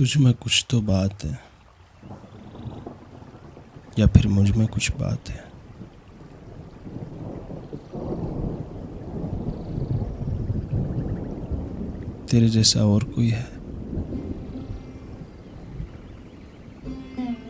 [0.00, 1.38] तुझ में कुछ तो बात है,
[3.98, 5.44] या फिर मुझमें कुछ बात है।
[12.26, 13.46] तेरे जैसा और कोई है?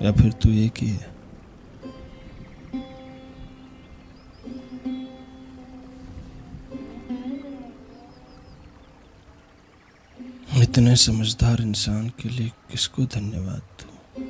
[0.03, 1.10] या फिर तू एक ही है?
[10.91, 14.25] इतने समझदार इंसान के लिए किसको धन्यवाद दूँ?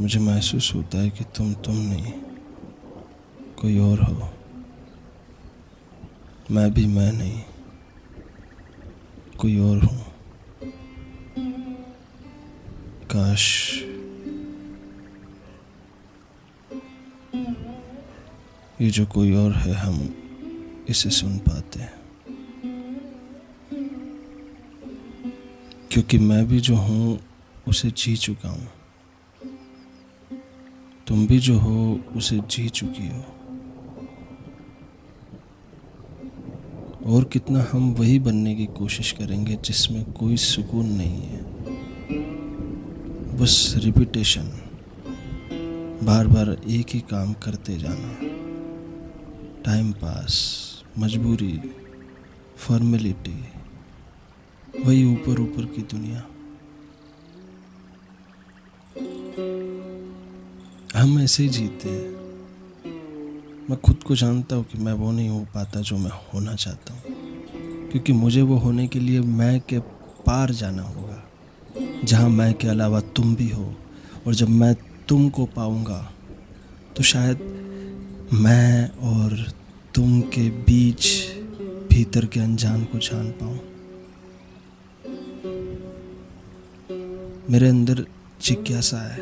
[0.00, 2.12] मुझे महसूस होता है कि तुम तुम नहीं,
[3.60, 4.28] कोई और हो।
[6.50, 7.42] मैं भी मैं नहीं,
[9.38, 10.04] कोई और हूँ।
[13.06, 13.46] काश
[18.80, 20.14] ये जो कोई और है, हम
[20.88, 21.92] इसे सुन पाते हैं।
[25.90, 27.20] क्योंकि मैं भी जो हूँ,
[27.68, 28.68] उसे जी चुका हूँ।
[31.06, 33.24] तुम भी जो हो, उसे जी चुकी हो।
[37.06, 41.42] और कितना हम वही बनने की कोशिश करेंगे, जिसमें कोई सुकून नहीं है।
[43.36, 44.52] बस रिपीटेशन।
[46.02, 48.29] बार बार एक ही काम करते जाना।
[49.64, 50.34] टाइम पास,
[50.98, 51.60] मजबूरी,
[52.56, 53.44] फॉर्मेलिटी,
[54.84, 56.26] वही ऊपर ऊपर की दुनिया।
[61.00, 62.08] हम ऐसे ही जीते हैं।
[63.70, 66.94] मैं खुद को जानता हूँ कि मैं वो नहीं हो पाता जो मैं होना चाहता
[66.94, 67.02] हूँ।
[67.90, 69.78] क्योंकि मुझे वो होने के लिए मैं के
[70.26, 71.22] पार जाना होगा।
[72.04, 73.74] जहाँ मैं के अलावा तुम भी हो,
[74.26, 74.74] और जब मैं
[75.08, 76.12] तुम को पाऊँगा
[76.96, 77.66] तो शायद
[78.32, 79.52] मैं और
[79.94, 81.06] तुम के बीच
[81.90, 83.58] भीतर के अनजान को जान पाऊँ।
[87.50, 88.06] मेरे अंदर
[88.42, 89.18] जिज्ञासा है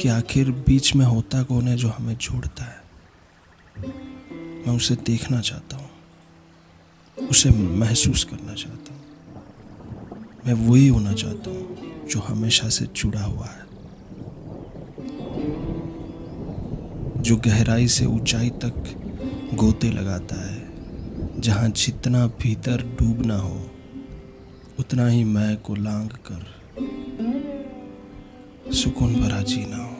[0.00, 2.80] कि आखिर बीच में होता कौन है जो हमें जोड़ता है।
[4.66, 5.90] मैं उसे देखना चाहता हूँ,
[7.28, 9.02] उसे महसूस करना चाहता हूँ।
[10.46, 13.75] मैं वही होना चाहता हूँ जो हमेशा से जुड़ा हुआ है।
[17.26, 18.74] जो गहराई से ऊंचाई तक
[19.54, 23.70] गोते लगाता है, जहाँ जितना भीतर डूबना हो,
[24.78, 26.44] उतना ही मैं को लांग कर
[28.72, 29.96] सुकून भरा जीना हो।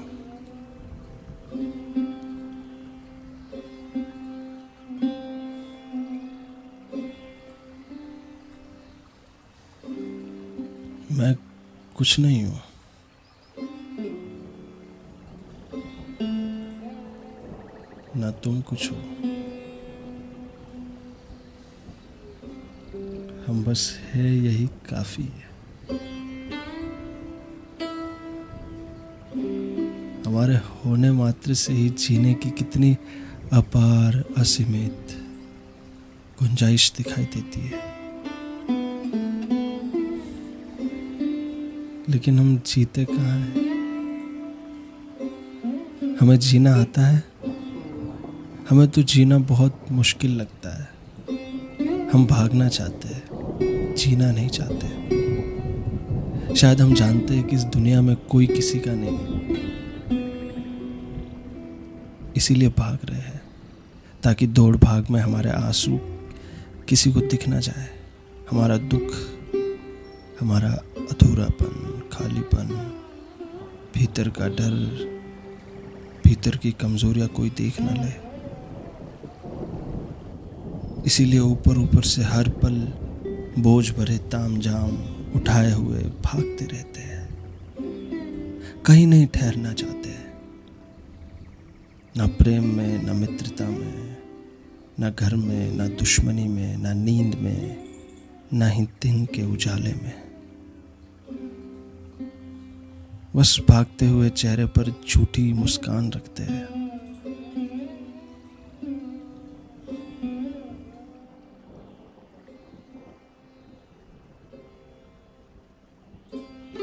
[11.17, 11.35] मैं
[11.97, 12.66] कुछ नहीं हूँ।
[18.17, 18.97] ना तुम कुछ हो।
[23.47, 25.47] हम बस है, यही काफ़ी है।
[30.27, 32.97] हमारे होने मात्र से ही जीने की कितनी
[33.53, 35.07] अपार, असीमित
[36.39, 37.97] गुंजाइश दिखाई देती है।
[42.09, 43.67] लेकिन हम जीते कहाँ हैं?
[46.21, 47.36] हमें जीना आता है।
[48.71, 50.89] हमें तो जीना बहुत मुश्किल लगता है।
[52.09, 54.87] हम भागना चाहते हैं, जीना नहीं चाहते।
[56.57, 59.19] शायद हम जानते हैं कि इस दुनिया में कोई किसी का नहीं
[62.37, 63.43] इसीलिए भाग रहे हैं,
[64.23, 65.99] ताकि दौड़ भाग में हमारे आँसू
[66.89, 67.89] किसी को दिख ना जाए।
[68.51, 69.15] हमारा दुख,
[70.41, 70.73] हमारा
[71.11, 72.69] अधूरापन, खालीपन,
[73.95, 74.75] भीतर का डर,
[76.25, 78.26] भीतर की कमजोरियाँ कोई देख ना ले।
[81.07, 82.93] इसीलिए ऊपर ऊपर से हर पल
[83.59, 84.91] बोझ भरे ताम जाम
[85.37, 87.29] उठाए हुए भागते रहते हैं।
[88.87, 90.07] कहीं नहीं ठहरना चाहते
[92.17, 94.17] ना प्रेम में, ना मित्रता में,
[95.01, 97.85] ना घर में, ना दुश्मनी में, ना नींद में,
[98.53, 100.15] ना ही दिन के उजाले में।
[103.37, 106.86] बस भागते हुए चेहरे पर झूठी मुस्कान रखते हैं।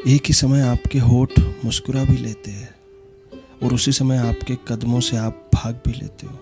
[0.07, 1.31] एक ही समय आपके होठ
[1.65, 2.75] मुस्कुरा भी लेते हैं
[3.63, 6.33] और उसी समय आपके कदमों से आप भाग भी लेते हो।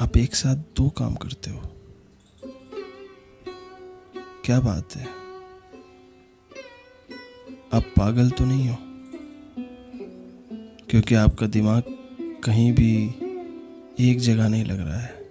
[0.00, 1.62] आप एक साथ दो काम करते हो।
[4.44, 5.06] क्या बात है?
[7.74, 8.76] आप पागल तो नहीं हो?
[10.90, 11.82] क्योंकि आपका दिमाग
[12.44, 13.06] कहीं भी
[14.00, 15.23] एक जगह नहीं लग रहा है।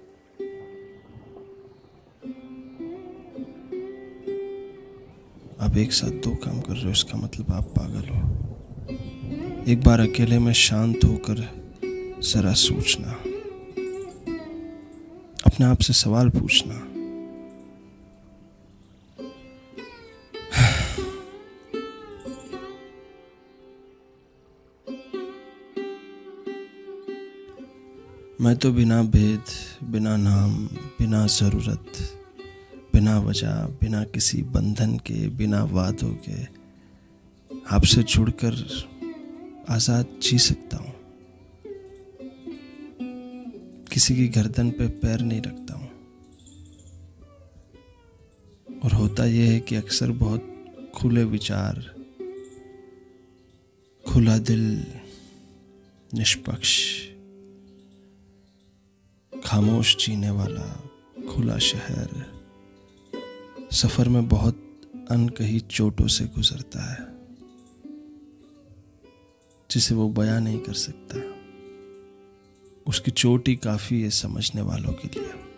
[5.63, 8.21] आप एक साथ दो काम कर रहे हो, इसका मतलब आप पागल हो।
[9.71, 11.37] एक बार अकेले में शांत होकर
[12.23, 13.11] जरा सोचना,
[15.45, 16.75] अपने आप से सवाल पूछना।
[28.41, 29.43] मैं तो बिना भेद,
[29.83, 30.65] बिना नाम,
[30.99, 31.91] बिना ज़रूरत
[32.93, 36.43] बिना वजह, बिना किसी बंधन के, बिना वादों के,
[37.75, 38.53] आपसे जुड़कर
[39.69, 40.93] आज़ाद जी सकता हूँ।
[43.93, 45.89] किसी की गर्दन पे पैर नहीं रखता हूँ।
[48.79, 50.65] और होता यह है कि अक्सर बहुत
[50.95, 51.95] खुले विचार,
[54.11, 54.85] खुला दिल,
[56.13, 56.99] निष्पक्ष,
[59.45, 60.83] खामोश जीने वाला
[61.29, 62.42] खुला शहर।
[63.73, 64.81] सफ़र में बहुत
[65.11, 67.07] अनकही चोटों से गुजरता है,
[69.71, 71.21] जिसे वो बयां नहीं कर सकता।
[72.87, 75.52] उसकी चोट ही काफ़ी है समझने वालों के लिए।